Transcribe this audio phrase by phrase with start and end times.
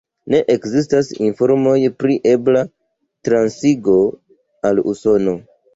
[0.33, 2.65] Ne ekzistas informoj pri ebla
[3.29, 4.01] transigo
[4.73, 5.43] al Usono.